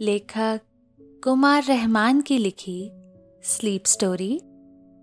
[0.00, 0.60] लेखक
[1.24, 2.90] कुमार रहमान की लिखी
[3.42, 4.40] स्लीप स्टोरी,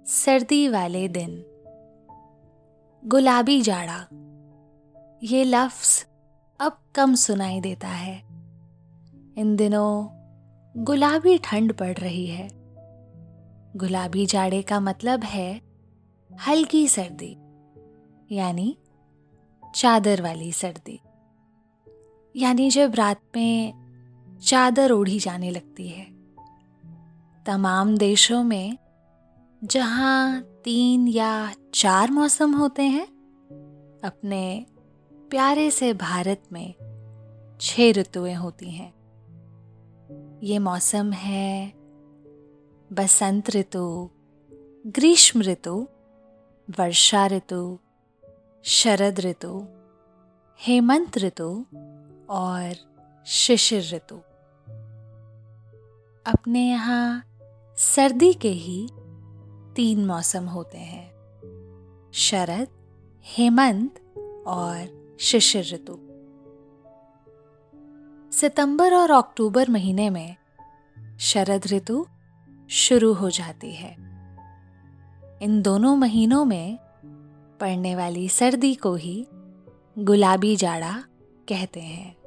[0.07, 1.43] सर्दी वाले दिन।
[3.05, 4.07] गुलाबी जाड़ा।
[5.23, 6.05] ये लफ्ज
[6.59, 8.19] अब कम सुनाई देता है।
[9.38, 10.07] इन दिनों
[10.83, 12.49] गुलाबी ठंड पड़ रही है।
[13.75, 15.61] गुलाबी जाड़े का मतलब है
[16.47, 17.38] हल्की सर्दी,
[18.35, 18.77] यानी
[19.75, 20.99] चादर वाली सर्दी।
[22.35, 23.82] यानी जब रात में
[24.41, 26.07] चादर ओढ़ी जाने लगती है।
[27.45, 28.77] तमाम देशों में
[29.63, 33.05] जहाँ तीन या चार मौसम होते हैं,
[34.03, 34.66] अपने
[35.13, 36.73] प्यारे से भारत में
[37.61, 38.93] छह ऋतुएँ होती हैं।
[40.43, 41.73] ये मौसम है
[42.93, 44.09] बसंत ऋतु,
[44.88, 45.88] ग्रीष्म ऋतु,
[46.80, 47.80] वर्षा ऋतु,
[48.63, 49.67] शरद ऋतु,
[50.59, 51.65] हेमंत ऋतु
[52.30, 52.92] और
[53.25, 54.16] शिशिर ऋतु।
[56.25, 57.23] अपने यहाँ
[57.77, 58.88] सर्दी के ही
[59.75, 61.05] तीन मौसम होते हैं,
[62.13, 62.67] शरद,
[63.25, 63.99] हेमंत
[64.47, 65.97] और शिशिर ऋतु।
[68.38, 70.35] सितंबर और अक्टूबर महीने में
[71.19, 72.08] शरद ऋतु
[72.69, 73.91] शुरू हो जाती है।
[75.41, 76.77] इन दोनों महीनों में
[77.59, 79.27] पड़ने वाली सर्दी को ही
[79.99, 81.03] गुलाबी जाड़ा
[81.49, 82.22] कहते हैं।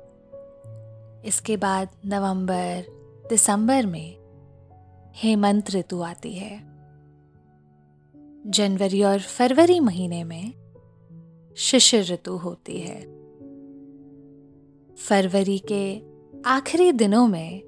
[1.25, 2.84] इसके बाद नवंबर,
[3.28, 4.17] दिसंबर में
[5.14, 6.77] हेमंत ऋतु आती है।
[8.47, 10.53] जनवरी और फरवरी महीने में
[11.56, 13.00] शिशिर ऋतु होती है।
[14.94, 16.03] फरवरी के
[16.47, 17.60] आखिरी दिनों में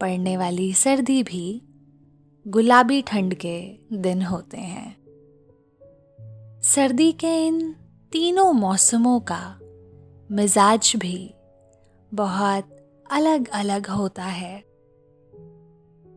[0.00, 1.62] पड़ने वाली सर्दी भी
[2.48, 5.04] गुलाबी ठंड के दिन होते हैं।
[6.60, 7.72] सर्दी के इन
[8.12, 9.58] तीनों मौसमों का
[10.30, 11.34] मिजाज भी
[12.14, 12.76] बहुत
[13.10, 14.60] अलग अलग होता है।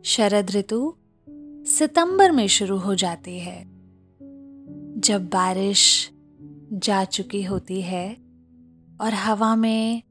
[0.03, 0.95] शरद ऋतु
[1.67, 3.65] सितंबर में शुरू हो जाती है।
[4.99, 6.11] जब बारिश
[6.73, 8.13] जा चुकी होती है
[9.01, 10.03] और हवा में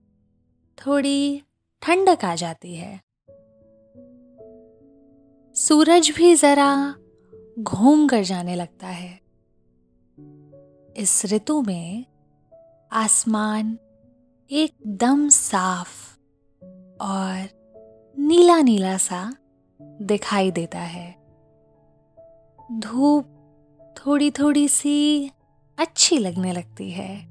[0.87, 1.43] थोड़ी
[1.83, 3.01] ठंडक आ जाती है।
[5.55, 6.95] सूरज भी जरा
[7.59, 9.21] घूम कर जाने लगता है।
[10.97, 12.05] इस ऋतु में
[12.93, 13.79] आसमान
[14.51, 16.19] एकदम साफ़
[17.03, 17.49] और
[18.19, 19.37] नीला नीला सा
[19.83, 21.17] दिखाई देता है।
[22.73, 23.25] धूप
[23.99, 25.31] थोड़ी थोड़ी सी
[25.79, 27.27] अच्छी लगने लगती है।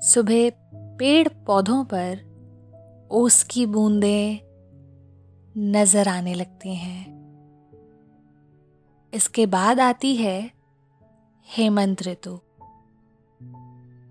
[0.00, 0.50] सुबह
[0.96, 2.20] पेड़ पौधों पर
[3.10, 4.38] ओस की बूंदें
[5.58, 7.04] नज़र आने लगती हैं।
[9.14, 10.50] इसके बाद आती है
[11.48, 12.40] हेमंत ऋतु।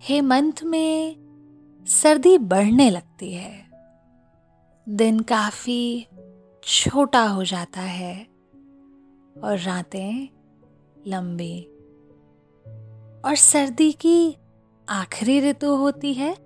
[0.02, 1.27] हेमंत में
[1.88, 3.70] सर्दी बढ़ने लगती है।
[4.90, 6.08] दिन काफ़ी
[6.64, 8.24] छोटा हो जाता है
[9.44, 10.30] और रातें
[11.08, 11.64] लंबी।
[13.26, 14.38] और सर्दी की
[14.90, 16.38] आखिरी ऋतु होती है,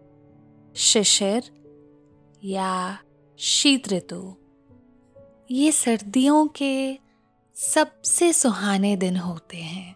[0.76, 1.44] शिशिर
[2.44, 3.00] या
[3.38, 4.36] शीत ऋतु।
[5.52, 7.00] ये सर्दियों के
[7.56, 9.96] सबसे सुहाने दिन होते हैं।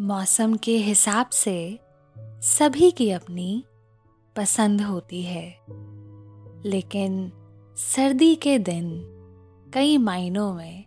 [0.00, 1.78] मौसम के हिसाब से
[2.42, 3.64] सभी की अपनी
[4.36, 5.56] पसंद होती है।
[6.64, 7.32] लेकिन
[7.76, 9.02] सर्दी के दिन
[9.74, 10.84] कई मायनों में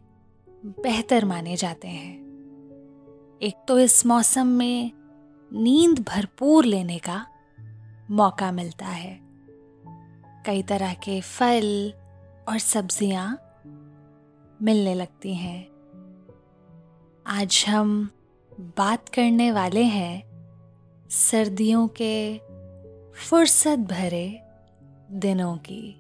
[0.65, 2.15] बेहतर माने जाते हैं।
[3.41, 4.91] एक तो इस मौसम में
[5.53, 7.27] नींद भरपूर लेने का
[8.11, 9.19] मौका मिलता है।
[10.45, 11.93] कई तरह के फल
[12.49, 13.39] और सब्ज़ियाँ
[14.61, 15.67] मिलने लगती हैं।
[17.27, 18.09] आज हम
[18.77, 20.32] बात करने वाले हैं
[21.15, 22.37] सर्दियों के
[23.13, 24.41] फुर्सत भरे
[25.11, 25.95] दिनों की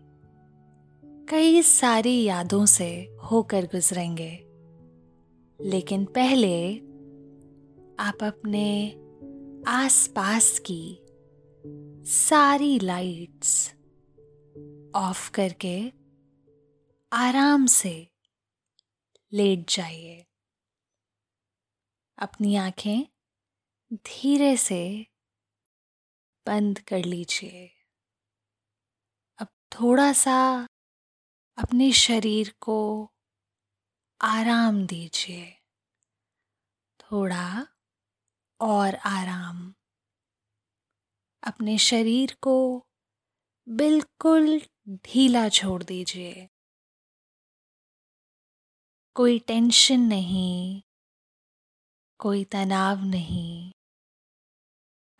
[1.29, 4.45] कई सारी यादों से होकर गुजरेंगे।
[5.61, 6.75] लेकिन पहले
[7.99, 8.89] आप अपने
[9.67, 10.99] आसपास की
[12.11, 13.73] सारी लाइट्स
[14.95, 15.91] ऑफ़ करके
[17.13, 18.07] आराम से
[19.33, 20.25] लेट जाइए।
[22.17, 23.12] अपनी आँखें
[23.93, 25.07] धीरे से
[26.45, 27.67] बंद कर लीजिए।
[29.37, 30.67] अब थोड़ा सा
[31.57, 33.09] अपने शरीर को
[34.21, 35.51] आराम दीजिए।
[36.99, 37.67] थोड़ा
[38.61, 39.75] और आराम।
[41.43, 42.87] अपने शरीर को
[43.69, 46.49] बिल्कुल ढीला छोड़ दीजिए।
[49.15, 50.81] कोई टेंशन नहीं,
[52.19, 53.72] कोई तनाव नहीं।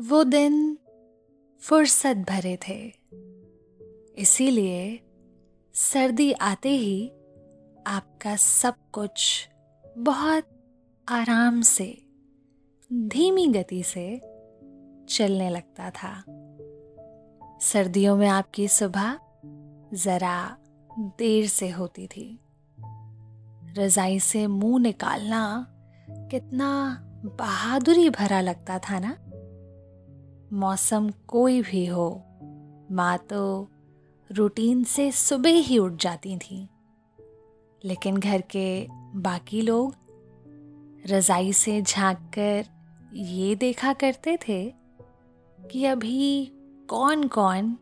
[0.00, 0.78] वो दिन
[1.60, 2.92] फुर्सत भरे थे।
[4.18, 5.00] इसीलिए
[5.74, 7.08] सर्दी आते ही
[7.86, 9.48] आपका सब कुछ
[9.98, 10.44] बहुत
[11.08, 12.06] आराम से,
[12.92, 14.18] धीमी गति से
[15.08, 16.24] चलने लगता था।
[17.60, 19.18] सर्दियों में आपकी सुबह
[19.94, 20.56] ज़रा
[20.98, 22.40] देर से होती थी।
[23.78, 25.66] रजाई से मुँह निकालना
[26.10, 29.16] कितना बहादुरी भरा लगता था ना?
[30.54, 32.22] मौसम कोई भी हो,
[32.90, 33.68] माँ तो
[34.30, 36.68] रूटीन से सुबह ही उठ जाती थी।
[37.84, 38.86] लेकिन घर के
[39.16, 39.94] बाकी लोग
[41.06, 42.64] रज़ाई से झाँक कर
[43.16, 44.74] ये देखा करते थे
[45.58, 46.52] कि अभी
[46.88, 47.76] कौन कौन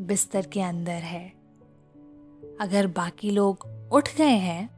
[0.00, 1.26] बिस्तर के अंदर है।
[2.60, 4.68] अगर बाकी लोग उठ गए हैं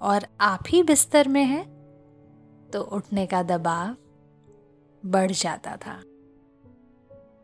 [0.00, 1.64] और आप ही बिस्तर में हैं
[2.72, 3.96] तो उठने का दबाव
[5.02, 6.02] बढ़ जाता था।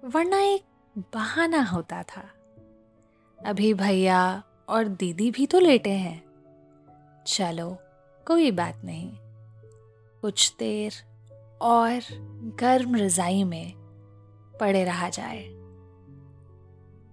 [0.05, 0.65] वरना एक
[0.99, 2.25] बहाना होता था।
[3.47, 6.25] अभी भैया और दीदी भी तो लेटे हैं।
[7.27, 7.79] चलो,
[8.27, 9.13] कोई बात नहीं।
[10.21, 10.93] कुछ देर
[11.63, 12.01] और
[12.59, 13.73] गर्म रजाई में
[14.61, 15.49] पड़े रहा जाए।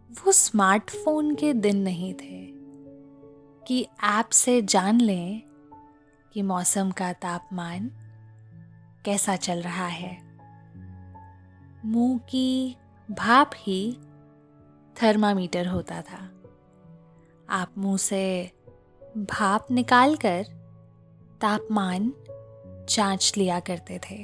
[0.09, 2.51] वो स्मार्टफ़ोन के दिन नहीं थे
[3.67, 5.41] कि ऐप से जान लें
[6.33, 7.91] कि मौसम का तापमान
[9.05, 10.29] कैसा चल रहा है।
[11.85, 12.75] मुँह की
[13.09, 13.97] भाप ही
[14.95, 16.17] थर्मामीटर होता था।
[17.49, 18.51] आप मुँह से
[19.29, 20.43] भाप निकालकर
[21.41, 22.11] तापमान
[22.89, 24.17] जाँच लिया करते थे।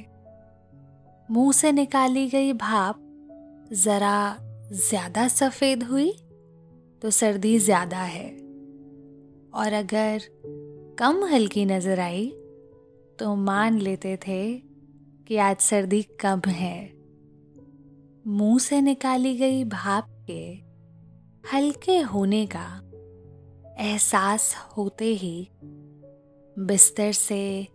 [1.29, 3.01] मुँह से निकाली गई भाप
[3.73, 4.37] जरा
[4.71, 6.11] ज़्यादा सफ़ेद हुई
[7.01, 8.29] तो सर्दी ज़्यादा है।
[9.53, 10.21] और अगर
[10.99, 12.27] कम हल्की नज़र आई
[13.19, 14.41] तो मान लेते थे
[15.27, 16.94] कि आज सर्दी कम है।
[18.27, 20.53] मुँह से निकाली गई भाप के
[21.53, 22.81] हल्के होने का
[23.79, 25.49] एहसास होते ही
[26.59, 27.67] बिस्तर से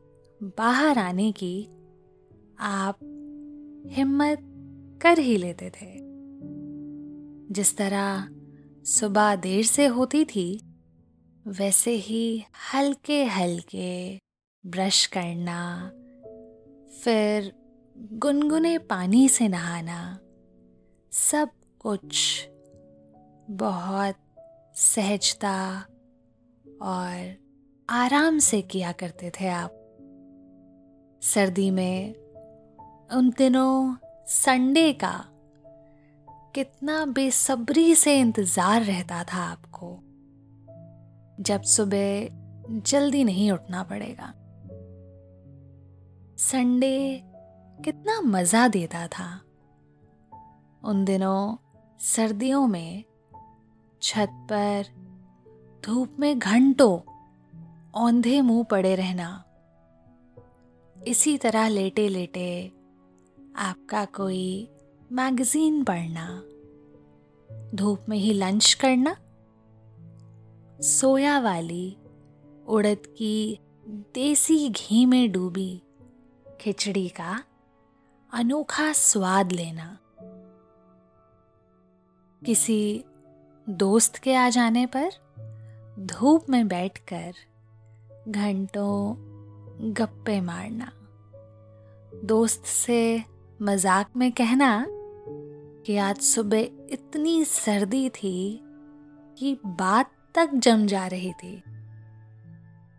[0.43, 1.69] बाहर आने की
[2.61, 2.99] आप
[3.87, 4.39] हिम्मत
[5.03, 5.97] कर ही लेते थे।
[7.55, 8.29] जिस तरह
[8.85, 10.61] सुबह देर से होती थी,
[11.47, 12.43] वैसे ही
[12.75, 14.19] हल्के हल्के
[14.67, 15.91] ब्रश करना,
[17.03, 17.53] फिर
[17.99, 20.19] गुनगुने पानी से नहाना।
[21.13, 22.17] सब कुछ
[23.51, 24.15] बहुत
[24.75, 25.79] सहजता
[26.83, 27.37] और
[27.89, 29.71] आराम से किया करते थे आप।
[31.23, 32.15] सर्दी में
[33.13, 35.25] उन दिनों संडे का
[36.55, 39.93] कितना बेसब्री से इंतज़ार रहता था आपको,
[41.43, 42.29] जब सुबह
[42.81, 44.33] जल्दी नहीं उठना पड़ेगा।
[46.39, 47.23] संडे
[47.85, 49.41] कितना मज़ा देता था।
[50.85, 51.57] उन दिनों
[52.01, 53.05] सर्दियों में
[54.03, 54.87] छत पर
[55.85, 56.99] धूप में घंटों
[57.95, 59.45] औंधे मुँह पड़े रहना।
[61.07, 62.73] इसी तरह लेटे लेटे
[63.57, 64.69] आपका कोई
[65.13, 66.27] मैगजीन पढ़ना,
[67.75, 69.17] धूप में ही लंच करना,
[70.83, 71.97] सोया वाली
[72.67, 73.61] उड़द की
[74.15, 75.83] देसी घी में डूबी
[76.61, 77.43] खिचड़ी का
[78.33, 79.97] अनोखा स्वाद लेना।
[82.47, 83.05] किसी
[83.69, 85.11] दोस्त के आ जाने पर
[85.99, 87.33] धूप में बैठकर
[88.29, 89.15] घंटों
[89.93, 90.93] गप्पे मारना,
[92.25, 93.25] दोस्त से
[93.63, 94.87] मज़ाक में कहना
[95.87, 98.61] कि आज सुबह इतनी सर्दी थी
[99.39, 101.63] कि बात तक जम जा रही थी।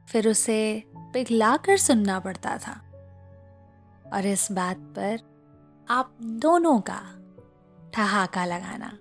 [0.09, 2.81] फिर उसे पिघला कर सुनना पड़ता था।
[4.13, 5.19] और इस बात पर
[5.89, 7.01] आप दोनों का
[7.93, 8.97] ठहाका लगाना।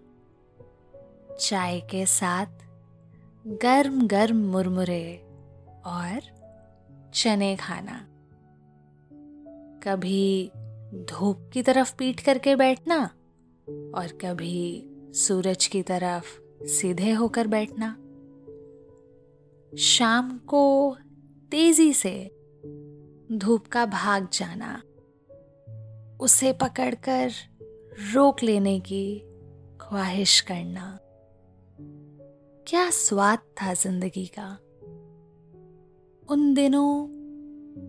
[1.41, 2.47] चाय के साथ
[3.47, 5.17] गर्म गर्म मुरमुरे
[5.87, 6.21] और
[7.15, 8.07] चने खाना।
[9.83, 10.51] कभी
[10.95, 13.05] धूप की तरफ़ पीट करके बैठना
[13.95, 17.97] और कभी सूरज की तरफ़ सीधे होकर बैठना।
[19.73, 20.97] शाम को
[21.51, 22.31] तेज़ी से
[23.33, 24.83] धूप का भाग जाना,
[26.21, 27.31] उसे पकड़कर
[28.15, 29.19] रोक लेने की
[29.81, 30.99] ख्वाहिश करना।
[32.71, 34.49] क्या स्वाद था ज़िंदगी का?
[36.29, 37.07] उन दिनों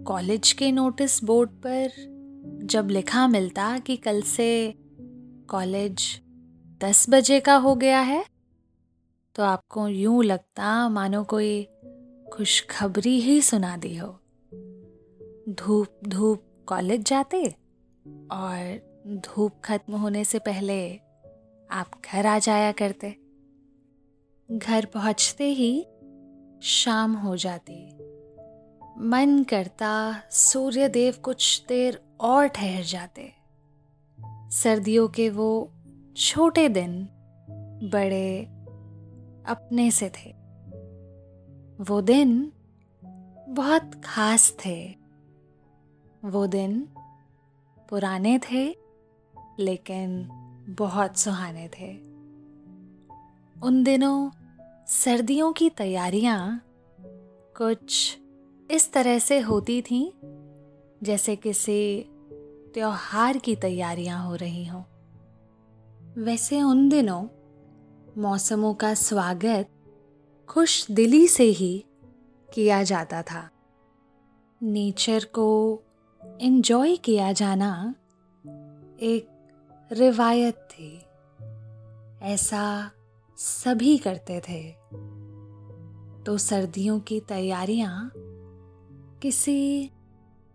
[0.03, 1.91] कॉलेज के नोटिस बोर्ड पर
[2.63, 4.73] जब लिखा मिलता कि कल से
[5.49, 6.21] कॉलेज
[6.81, 8.25] दस बजे का हो गया है
[9.35, 11.63] तो आपको यूँ लगता मानो कोई
[12.33, 14.19] खुशखबरी ही सुना दी हो।
[15.49, 17.45] धूप धूप कॉलेज जाते
[18.31, 20.95] और धूप खत्म होने से पहले
[21.69, 23.20] आप घर आ जाया करते।
[24.51, 25.87] घर पहुँचते ही
[26.61, 27.97] शाम हो जाती।
[28.97, 33.33] मन करता सूर्य देव कुछ देर और ठहर जाते।
[34.49, 35.71] सर्दियों के वो
[36.17, 37.09] छोटे दिन
[37.93, 38.45] बड़े
[39.47, 40.29] अपने से थे।
[41.83, 42.51] वो दिन
[43.49, 44.95] बहुत खास थे।
[46.25, 46.89] वो दिन
[47.89, 48.75] पुराने थे,
[49.59, 50.29] लेकिन
[50.79, 52.11] बहुत सुहाने थे।
[53.63, 54.31] उन दिनों
[54.91, 56.65] सर्दियों की तैयारियाँ
[57.57, 58.17] कुछ
[58.71, 60.11] इस तरह से होती थीं,
[61.03, 62.05] जैसे किसी
[62.73, 64.83] त्योहार की तैयारियाँ हो रही हों।
[66.17, 67.27] वैसे उन दिनों
[68.17, 69.69] मौसमों का स्वागत
[70.49, 71.85] खुश दिली से ही
[72.53, 73.49] किया जाता था।
[74.63, 75.79] नेचर को
[76.41, 77.95] एंजॉय किया जाना
[79.01, 79.27] एक
[79.91, 81.01] रिवायत थी।
[82.21, 82.91] ऐसा
[83.37, 84.80] सभी करते थे।
[86.25, 88.11] तो सर्दियों की तैयारियाँ
[89.21, 89.91] किसी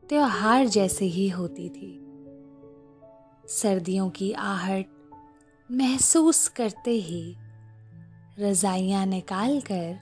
[0.08, 2.02] त्योहार जैसे ही होती थी।
[3.49, 4.87] सर्दियों की आहट
[5.70, 7.37] महसूस करते ही
[8.38, 9.99] रजाइयाँ निकाल कर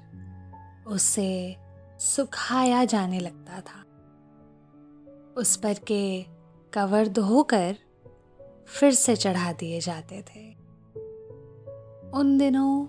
[0.87, 1.57] उसे
[2.01, 3.85] सुखाया जाने लगता था।
[5.37, 6.23] उस पर के
[6.73, 7.77] कवर धोकर
[8.67, 10.53] फिर से चढ़ा दिए जाते थे।
[12.11, 12.87] उन दिनों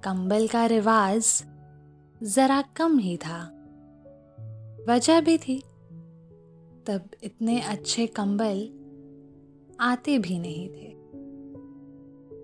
[0.00, 1.44] कंबल का रिवाज
[2.22, 3.42] जरा कम ही था।
[4.88, 5.58] वजह भी थी।
[6.86, 8.68] तब इतने अच्छे कंबल
[9.80, 10.92] आते भी नहीं थे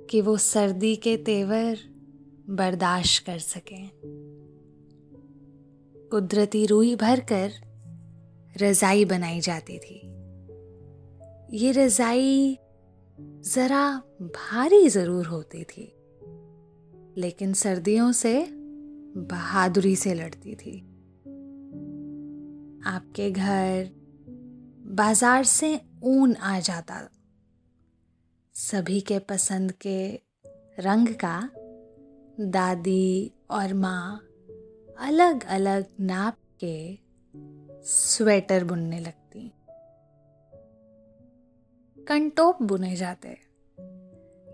[0.07, 1.79] कि वो सर्दी के तेवर
[2.51, 3.91] बर्दाश्त कर सकें।
[6.11, 7.53] कुदरती रूई भरकर
[8.63, 9.97] रजाई बनाई जाती थी।
[11.53, 12.59] ये रजाई
[13.21, 15.93] जरा भारी ज़रूर होती थी,
[17.21, 18.58] लेकिन सर्दियों से
[19.17, 20.79] बहादुरी से लड़ती थी।
[22.87, 23.91] आपके घर
[24.87, 27.09] बाज़ार से ऊन आ जाता।
[28.55, 30.15] सभी के पसंद के
[30.79, 31.51] रंग का
[32.41, 34.21] दादी और माँ
[34.99, 36.99] अलग अलग नाप के
[37.85, 39.53] स्वेटर बुनने लगती।
[42.09, 43.39] कंटोप बुने जाते।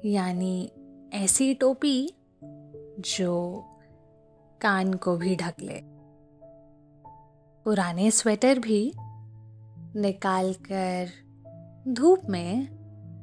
[0.05, 0.73] यानी
[1.13, 2.15] ऐसी टोपी
[3.01, 3.65] जो
[4.65, 5.81] कान को भी ढक ले।
[7.65, 8.93] पुराने स्वेटर भी
[9.97, 11.09] निकाल कर
[11.89, 12.69] धूप में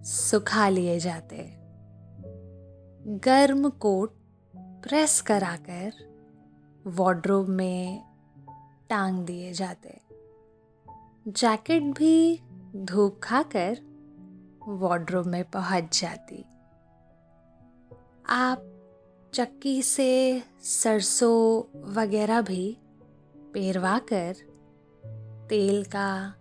[0.06, 1.54] सुखा लिए जाते।
[3.08, 4.14] गर्म कोट
[4.56, 5.94] प्रेस कराकर
[6.88, 8.04] वार्ड्रोब में
[8.90, 10.02] टांग दिए जाते।
[11.28, 12.42] जैकेट भी
[12.76, 13.78] धूप खाकर
[14.68, 16.46] वार्ड्रोब में पहुँच जाती।
[18.30, 18.71] आप
[19.34, 22.78] चक्की से सरसों वगैरह भी
[23.54, 24.34] पेरवा कर
[25.50, 26.34] तेल का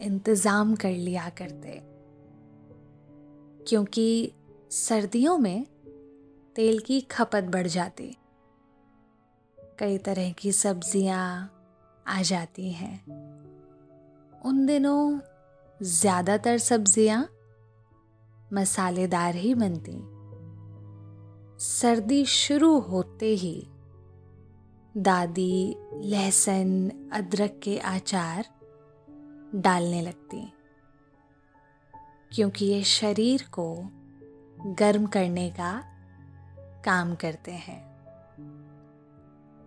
[0.00, 1.80] इंतज़ाम कर लिया करते।
[3.68, 4.32] क्योंकि
[4.70, 5.66] सर्दियों में
[6.56, 8.16] तेल की खपत बढ़ जाती।
[9.78, 11.50] कई तरह की सब्ज़ियाँ
[12.08, 12.96] आ जाती हैं।
[14.44, 15.20] उन दिनों
[15.82, 17.28] ज़्यादातर सब्ज़ियाँ
[18.52, 20.11] मसालेदार ही बनती।
[21.62, 23.66] सर्दी शुरू होते ही
[24.96, 28.46] दादी लहसुन, अदरक के आचार
[29.54, 30.52] डालने लगती।
[32.32, 33.88] क्योंकि ये शरीर को
[34.66, 35.82] गर्म करने का
[36.84, 37.80] काम करते हैं।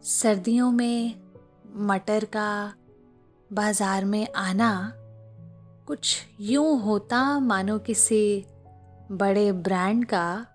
[0.04, 1.16] सर्दियों में
[1.76, 2.74] मटर का
[3.54, 4.94] बाज़ार में आना
[5.88, 8.46] कुछ यूँ होता मानो किसी
[9.12, 10.46] बड़े ब्रांड का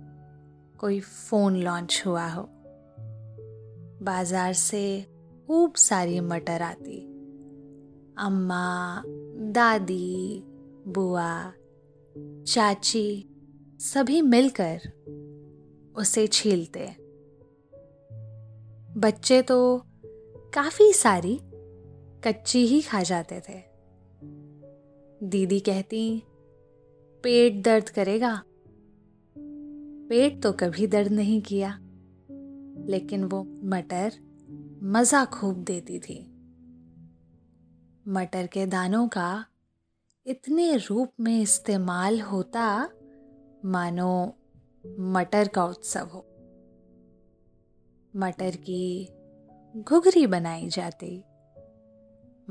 [0.80, 2.48] कोई फ़ोन लॉन्च हुआ हो।
[4.02, 5.06] बाज़ार से
[5.46, 7.00] खूब सारी मटर आती।
[8.18, 9.02] अम्मा,
[9.52, 10.42] दादी,
[10.88, 11.52] बुआ,
[12.46, 13.28] चाची,
[13.80, 14.80] सभी मिलकर
[15.96, 16.86] उसे छीलते।
[18.96, 19.82] बच्चे तो
[20.54, 21.40] काफ़ी सारी
[22.24, 23.62] कच्ची ही खा जाते थे।
[25.26, 26.22] दीदी कहती,
[27.22, 28.42] पेट दर्द करेगा?
[30.10, 31.68] पेट तो कभी दर्द नहीं किया,
[32.88, 34.12] लेकिन वो मटर
[34.82, 36.18] मज़ा खूब देती थी।
[38.08, 39.44] मटर के दानों का
[40.26, 42.88] इतने रूप में इस्तेमाल होता,
[43.64, 44.36] मानो
[45.10, 46.26] मटर का उत्सव हो।
[48.14, 49.08] मटर की
[49.74, 51.16] घुघरी बनाई जाती,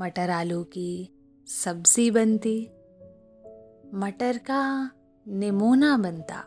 [0.00, 0.92] मटर आलू की
[1.46, 2.60] सब्ज़ी बनती,
[3.94, 4.90] मटर का
[5.26, 6.44] निमोना बनता।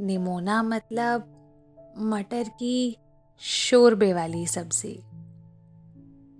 [0.00, 1.34] निमोना मतलब
[1.98, 2.96] मटर की
[3.38, 4.98] शोरबे वाली सब्ज़ी।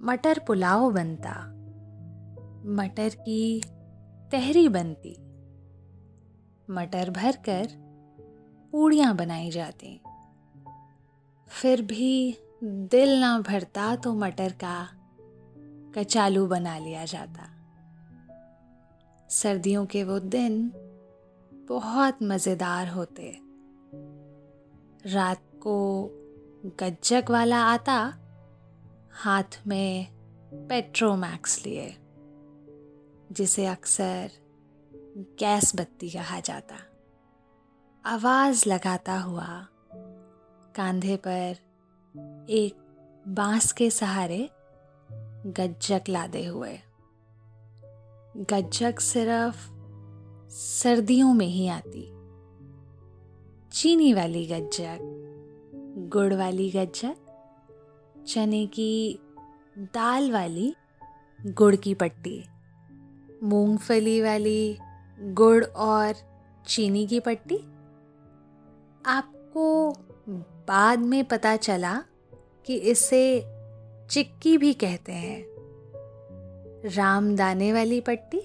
[0.01, 1.35] मटर पुलाव बनता,
[2.75, 3.63] मटर की
[4.33, 5.17] तहरी बनती।
[6.71, 7.69] मटर भरकर
[8.73, 10.01] पूड़ियाँ बनाई जाती।
[11.49, 14.89] फिर भी दिल ना भरता तो मटर का
[15.95, 17.49] कचालू बना लिया जाता।
[19.29, 20.73] सर्दियों के वो दिन
[21.69, 23.48] बहुत मज़ेदार होते।
[25.09, 26.09] रात को
[26.81, 28.19] गज्जक वाला आता,
[29.13, 30.07] हाथ में
[30.69, 31.97] पेट्रोमैक्स लिए,
[33.33, 34.31] जिसे अक्सर
[35.17, 36.77] गैस बत्ती कहा जाता।
[38.07, 39.67] आवाज़ लगाता हुआ
[40.77, 41.57] कांधे पर
[42.51, 42.75] एक
[43.29, 44.51] बाँस के सहारे
[45.47, 46.79] गज्जक लादे हुए।
[48.37, 49.71] गज्जक सिर्फ़
[50.53, 52.18] सर्दियों में ही आती।
[53.79, 54.99] चीनी वाली गज्जक
[56.13, 57.17] गुड़ वाली गज्जक
[58.27, 59.19] चने की
[59.79, 60.75] दाल वाली
[61.47, 62.45] गुड़ की पट्टी,
[63.43, 64.79] मूंगफली वाली
[65.21, 66.15] गुड़ और
[66.67, 67.57] चीनी की पट्टी।
[69.07, 69.93] आपको
[70.69, 72.05] बाद में पता चला
[72.67, 73.45] कि इसे
[74.11, 75.45] चिक्की भी कहते हैं।
[76.95, 78.41] रामदाने वाली पट्टी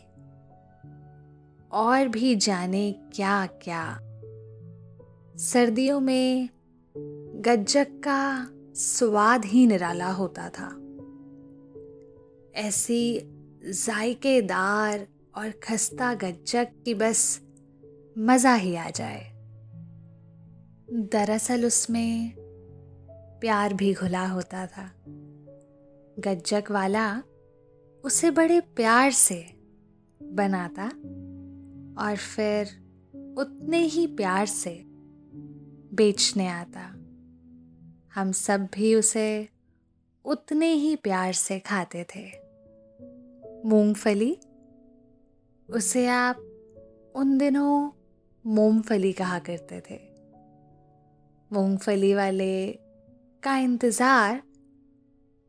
[1.71, 3.99] और भी जाने क्या क्या
[5.37, 6.49] सर्दियों में
[7.41, 10.67] गज्जक का स्वाद ही निराला होता था।
[12.55, 13.19] ऐसी
[13.65, 17.41] जायकेदार और खस्ता गज्जक की बस
[18.17, 19.31] मज़ा ही आ जाए।
[20.91, 22.33] दरअसल उसमें
[23.41, 24.91] प्यार भी घुला होता था।
[26.19, 27.23] गज्जक वाला
[28.05, 29.45] उसे बड़े प्यार से
[30.23, 30.85] बनाता
[32.03, 32.67] और फिर
[33.37, 34.92] उतने ही प्यार से
[35.93, 36.85] बेचने आता।
[38.15, 39.49] हम सब भी उसे
[40.25, 42.25] उतने ही प्यार से खाते थे।
[43.65, 44.37] मूंगफली?
[45.69, 46.37] उसे आप
[47.15, 47.91] उन दिनों
[48.45, 49.99] मूंगफली कहा करते थे।
[51.51, 52.71] मूंगफली वाले
[53.43, 54.41] का इंतज़ार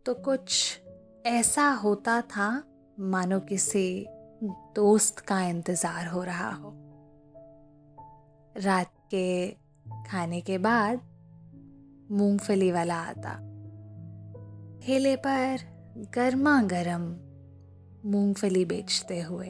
[0.07, 0.80] तो कुछ
[1.26, 2.64] ऐसा होता था,
[3.00, 4.07] मानो किसी
[4.76, 6.72] दोस्त का इंतज़ार हो रहा हो।
[8.57, 11.01] रात कि खाने के बाद
[12.11, 13.35] मूंगफली वाला आता
[14.83, 15.59] ठेले पर
[16.14, 17.03] गर्मा गर्म
[18.11, 19.49] मूंगफली बेचते हुए।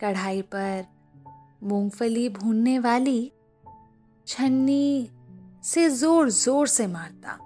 [0.00, 0.84] कढ़ाई पर
[1.62, 3.32] मूंगफली भूनने वाली
[4.26, 5.10] छन्नी
[5.64, 7.38] से ज़ोर ज़ोर से मारता।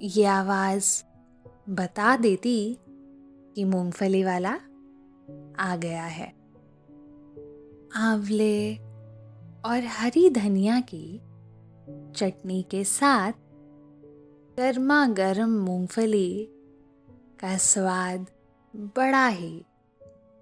[0.00, 1.02] ये आवाज़
[1.70, 2.78] बता देती
[3.54, 4.52] कि मूंगफली वाला
[5.58, 6.32] आ गया है।
[7.96, 8.74] आंवले
[9.64, 11.20] और हरी धनिया की
[12.16, 13.32] चटनी के साथ
[14.56, 16.48] गर्मा गर्म मूंगफली
[17.40, 18.26] का स्वाद
[18.76, 19.64] बड़ा ही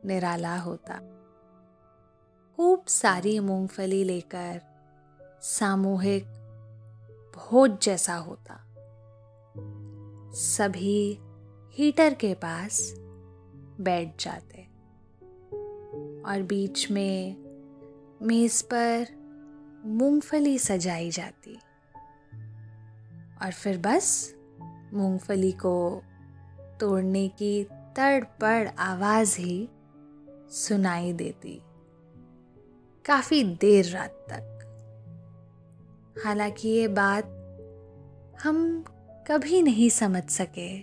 [0.07, 0.99] निराला होता।
[2.57, 4.61] खूब सारी मूंगफली लेकर
[5.43, 6.25] सामूहिक
[7.37, 8.67] भोज जैसा होता।
[10.33, 11.19] सभी
[11.75, 12.95] हीटर के पास
[13.81, 14.63] बैठ जाते।
[16.23, 17.50] और बीच में
[18.23, 19.07] मेज पर
[19.85, 21.59] मूंगफली सजाई जाती।
[23.43, 24.35] और फिर बस
[24.95, 26.03] मूंगफली को
[26.81, 27.65] तोड़ने की
[27.97, 29.69] तड़पड़ आवाज़ ही
[30.51, 31.63] सुनाई देती,
[33.05, 34.47] काफ़ी देर रात तक।
[36.25, 37.25] हालाँकि ये बात
[38.43, 38.85] हम
[39.27, 40.79] कभी नहीं समझ सके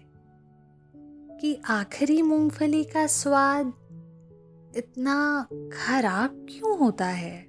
[1.38, 3.73] कि आखिरी मूंगफली का स्वाद
[4.78, 7.42] इतना खराब क्यों होता है?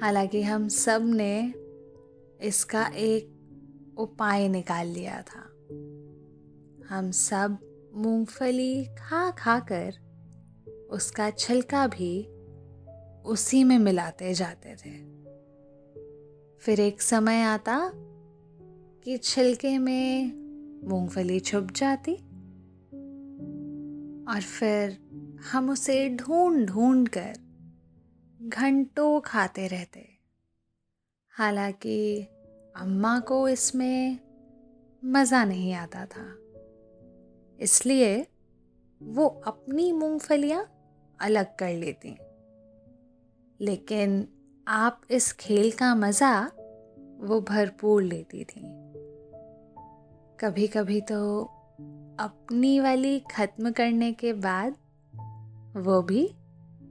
[0.00, 1.54] हालाँकि हम सबने
[2.42, 3.32] इसका एक
[3.98, 5.40] उपाय निकाल लिया था।
[6.88, 7.58] हम सब
[7.94, 9.94] मूंगफली खा खा कर
[10.90, 12.26] उसका छिलका भी
[13.22, 15.04] उसी में मिलाते जाते थे।
[16.58, 17.92] फिर एक समय आता
[19.04, 20.32] कि छिलके में
[20.88, 22.14] मूंगफली छुप जाती
[24.24, 25.10] और फिर
[25.44, 27.36] हम उसे ढूंढ ढूंढ कर
[28.42, 30.08] घंटों खाते रहते।
[31.30, 32.26] हालाँकि
[32.76, 34.18] अम्मा को इसमें
[35.04, 36.36] मज़ा नहीं आता था।
[37.60, 38.26] इसलिए
[39.02, 40.72] वो अपनी मूंगफलियाँ
[41.20, 42.16] अलग कर लेती।
[43.60, 44.28] लेकिन
[44.68, 46.50] आप इस खेल का मज़ा
[47.20, 48.60] वो भरपूर लेती थी।
[50.40, 51.44] कभी कभी तो
[52.20, 54.76] अपनी वाली ख़त्म करने के बाद
[55.76, 56.26] वो भी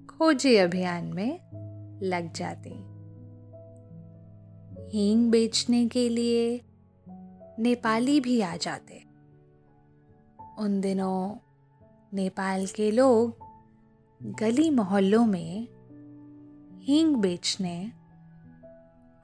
[0.09, 1.39] खोजी अभियान में
[2.03, 2.69] लग जाती।
[4.97, 6.61] हींग बेचने के लिए
[7.59, 9.03] नेपाली भी आ जाते।
[10.59, 11.35] उन दिनों
[12.13, 13.37] नेपाल के लोग
[14.23, 15.67] गली मोहल्लों में
[16.81, 17.91] हींग बेचने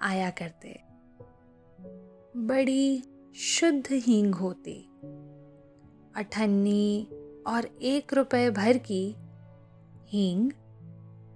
[0.01, 0.81] आया करते।
[2.37, 3.03] बड़ी
[3.35, 4.89] शुद्ध हींग होती।
[6.15, 7.07] अठन्नी
[7.47, 9.15] और एक रुपए भर की
[10.05, 10.51] हींग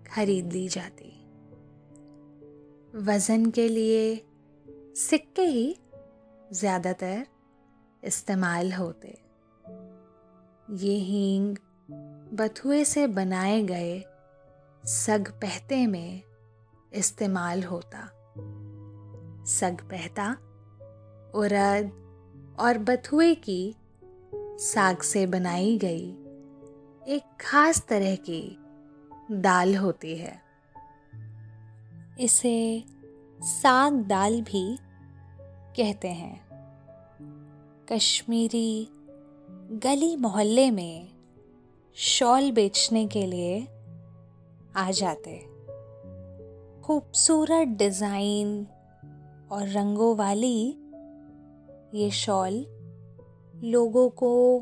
[0.07, 1.15] खरीद ली जाती।
[2.95, 4.25] वज़न के लिए
[4.95, 5.75] सिक्के ही
[6.53, 7.25] ज़्यादातर
[8.03, 9.17] इस्तेमाल होते।
[10.77, 11.55] ये हींग
[12.33, 14.03] बथुए से बनाए गए
[14.83, 16.21] सग पहते में
[16.93, 18.05] इस्तेमाल होता।
[19.45, 20.31] सग पहता,
[21.35, 21.91] उरद
[22.59, 23.75] और बथुए की
[24.61, 26.11] साग से बनाई गई
[27.09, 28.57] एक खास तरह की
[29.31, 30.41] दाल होती है।
[32.19, 32.83] इसे
[33.41, 34.77] साग दाल भी
[35.75, 36.41] कहते हैं।
[37.91, 38.87] कश्मीरी
[39.71, 41.09] गली मोहल्ले में
[41.95, 43.67] शॉल बेचने के लिए
[44.75, 45.37] आ जाते।
[46.81, 48.67] खूबसूरत डिज़ाइन
[49.51, 50.77] और रंगों वाली
[51.93, 52.65] ये शॉल
[53.55, 54.59] लोगों को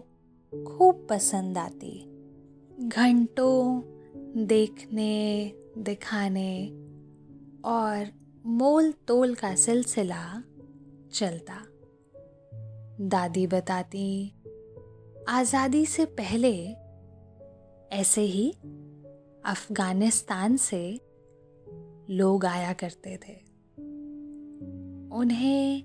[0.53, 2.16] खूब पसंद आती।
[2.79, 3.81] घंटों
[4.45, 6.67] देखने, दिखाने
[7.65, 8.07] और
[8.45, 10.43] मोल तोल का सिलसिला
[11.13, 11.55] चलता।
[13.01, 14.33] दादी बताती,
[15.29, 16.67] आज़ादी से पहले
[17.97, 18.51] ऐसे ही
[19.45, 21.01] अफ़गानिस्तान से
[22.09, 23.35] लोग आया करते थे।
[25.15, 25.83] उन्हें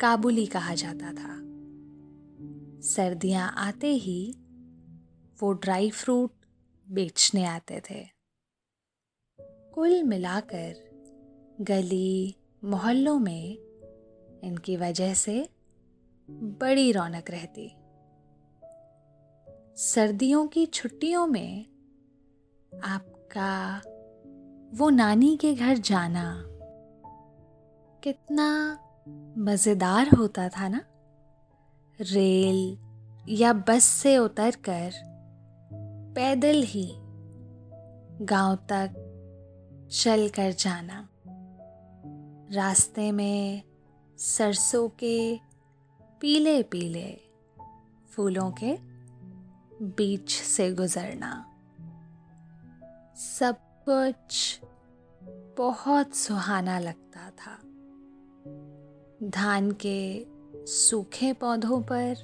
[0.00, 1.36] काबुली कहा जाता था।
[2.80, 4.34] सर्दियाँ आते ही
[5.42, 6.30] वो ड्राई फ्रूट
[6.86, 8.04] बेचने आते थे।
[9.74, 10.74] कुल मिलाकर
[11.60, 13.56] गली, मोहल्लों में
[14.44, 15.48] इनकी वजह से
[16.30, 17.68] बड़ी रौनक रहती।
[19.76, 21.66] सर्दियों की छुट्टियों में
[22.84, 23.82] आपका
[24.78, 26.42] वो नानी के घर जाना
[28.02, 28.48] कितना
[29.38, 30.80] मज़ेदार होता था ना।
[32.00, 32.78] रेल
[33.28, 35.15] या बस से उतरकर
[36.16, 36.92] पैदल ही
[38.24, 38.90] गाँव तक
[39.92, 41.08] चल कर जाना।
[42.52, 43.62] रास्ते में
[44.18, 45.40] सरसों के
[46.20, 47.20] पीले पीले
[48.10, 48.76] फूलों के
[49.86, 51.46] बीच से गुजरना।
[53.16, 54.60] सब कुछ
[55.58, 57.58] बहुत सुहाना लगता था।
[59.28, 60.26] धान के
[60.66, 62.16] सूखे पौधों पर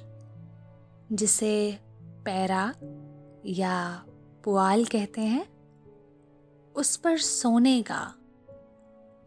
[1.11, 1.79] जिसे
[2.25, 2.73] पैरा
[3.45, 4.05] या
[4.43, 5.45] पुआल कहते हैं,
[6.75, 8.15] उस पर सोने का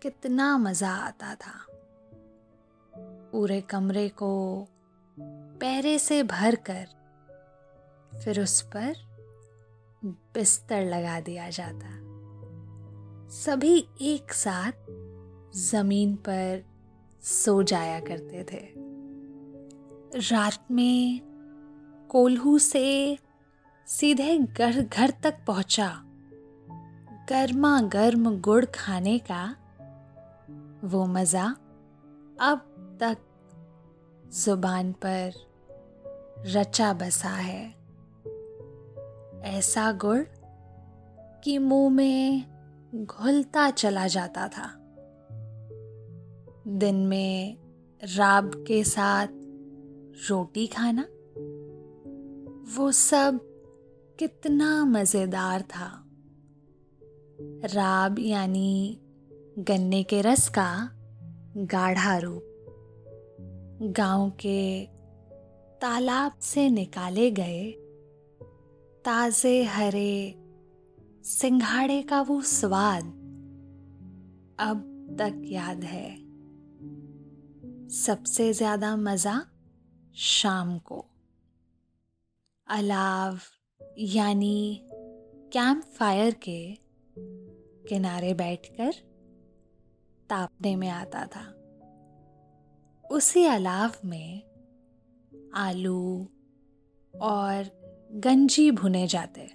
[0.03, 1.67] कितना मज़ा आता था।
[3.33, 4.31] पूरे कमरे को
[5.61, 6.87] पैरे से भर कर
[8.25, 8.95] फिर उस पर
[10.05, 12.07] बिस्तर लगा दिया जाता।
[13.29, 14.73] सभी एक साथ
[15.57, 16.65] ज़मीन पर
[17.23, 18.69] सो जाया करते थे।
[20.31, 21.21] रात में
[22.11, 23.19] कोल्हू से
[23.89, 25.89] सीधे घर घर तक पहुँचा।
[27.31, 29.57] गर्मा गर्म गुड़ खाने का
[30.85, 31.45] वो मज़ा
[32.41, 32.65] अब
[33.01, 33.19] तक
[34.35, 35.33] ज़ुबान पर
[36.47, 37.75] रचा बसा है।
[39.57, 40.23] ऐसा गुड़
[41.45, 42.45] कि मुँह में
[43.05, 44.69] घुलता चला जाता था।
[46.69, 47.57] दिन में
[48.03, 49.27] राब के साथ
[50.31, 51.03] रोटी खाना,
[52.77, 53.53] वो सब
[54.19, 55.89] कितना मज़ेदार था।
[57.65, 59.01] राब यानी
[59.59, 60.69] गन्ने के रस का
[61.57, 62.53] गाढ़ा रूप।
[63.97, 64.85] गाँव के
[65.81, 67.71] तालाब से निकाले गए
[69.05, 70.35] ताज़े हरे
[71.25, 73.05] सिंघाड़े का वो स्वाद
[74.61, 74.79] अब
[75.21, 76.09] तक याद है।
[77.97, 79.41] सबसे ज़्यादा मज़ा
[80.17, 81.05] शाम को।
[82.67, 83.39] अलाव
[83.99, 84.83] यानी
[85.53, 86.79] कैंप फायर के
[87.89, 88.93] किनारे बैठकर
[90.31, 91.53] तापने में आता था।
[93.11, 94.43] उसी अलाव में
[95.55, 96.29] आलू
[97.23, 97.71] और
[98.13, 99.51] गंजी भुने जाते।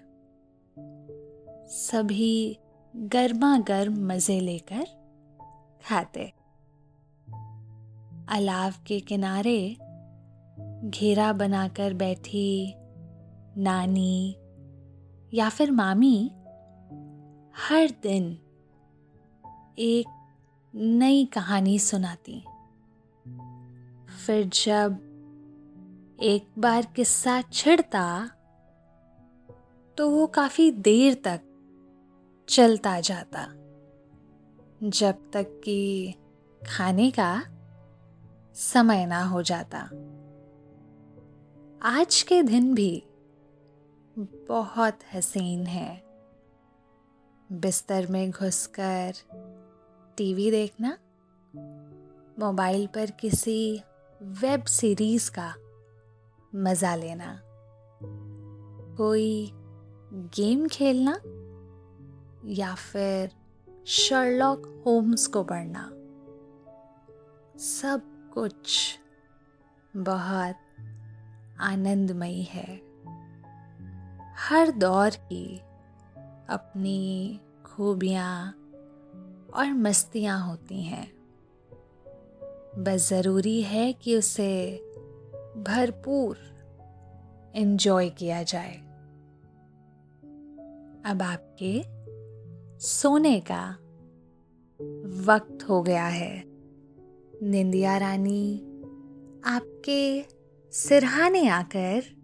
[1.68, 2.58] सभी
[2.96, 4.86] गर्मा गर्म मज़े लेकर
[5.86, 6.34] खाते।
[8.30, 9.78] अलाव के किनारे
[10.90, 12.76] घेरा बनाकर बैठी
[13.58, 14.38] नानी
[15.34, 16.32] या फिर मामी,
[17.56, 18.40] हर दिन
[19.80, 20.06] एक
[20.76, 22.44] नई कहानी सुनाती।
[24.26, 24.98] फिर जब
[26.22, 28.32] एक बार किस्सा छिड़ता
[29.98, 31.42] तो वो काफ़ी देर तक
[32.50, 33.48] चलता जाता।
[34.84, 36.14] जब तक कि
[36.68, 37.44] खाने का
[38.56, 39.80] समय ना हो जाता।
[41.82, 43.04] आज के दिन भी
[44.52, 46.04] बहुत हसीन है।
[47.52, 49.14] बिस्तर में घुसकर
[50.18, 50.98] टीवी देखना?
[52.40, 53.82] मोबाइल पर किसी
[54.22, 55.56] वेब सीरीज़ का
[56.56, 57.42] मज़ा लेना।
[58.98, 59.52] कोई
[60.14, 61.22] गेम खेलना?
[62.46, 63.32] या फिर
[63.88, 65.90] शर्लॉक होम्स को पढ़ना?
[67.60, 69.00] सब कुछ
[69.98, 70.56] बहुत
[71.60, 72.91] आनंदमयी है।
[74.50, 75.58] हर दौर की
[76.50, 78.52] अपनी खूबियाँ
[79.54, 81.14] और मस्तियाँ होती हैं।
[82.84, 84.78] बस ज़रूरी है कि उसे
[85.58, 86.38] भरपूर
[87.56, 88.76] इन्जॉय किया जाए।
[91.06, 91.84] अब आपके
[92.80, 93.72] सोने का
[95.26, 96.44] वक्त हो गया है।
[97.44, 98.58] निंदिया रानी,
[99.46, 100.26] आपके
[100.72, 102.21] सिरहाने आकर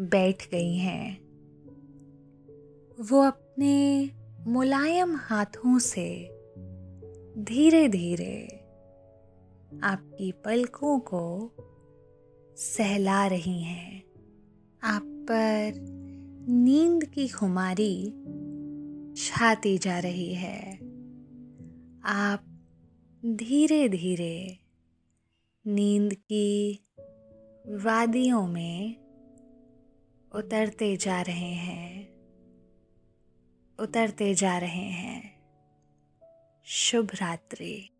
[0.00, 1.22] बैठ गई हैं।
[3.00, 4.10] वो अपने
[4.46, 6.28] मुलायम हाथों से
[7.38, 8.46] धीरे धीरे
[9.82, 11.52] आपकी पलकों को
[12.56, 14.02] सहला रही हैं।
[14.82, 15.72] आप पर
[16.48, 18.10] नींद की खुमारी
[19.16, 20.76] छाती जा रही है।
[22.04, 22.44] आप
[23.26, 24.58] धीरे धीरे
[25.66, 26.86] नींद की
[27.68, 29.01] वादियों में
[30.34, 32.08] उतरते जा रहे हैं।
[33.78, 35.42] उतरते जा रहे हैं।
[36.64, 37.91] शुभ रात्रि।